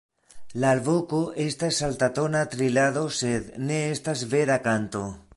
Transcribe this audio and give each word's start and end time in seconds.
La 0.61 0.69
alvoko 0.75 1.17
estas 1.43 1.81
altatona 1.87 2.41
trilado 2.53 3.03
sed 3.19 3.51
ne 3.69 3.77
estas 3.91 4.25
vera 4.33 4.57
kanto. 4.69 5.03